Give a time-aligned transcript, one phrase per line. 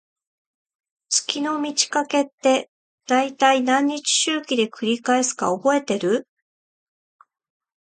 [1.09, 2.71] 月の満ち欠けって、
[3.05, 6.27] だいたい何日周期で繰り返すか覚えてる？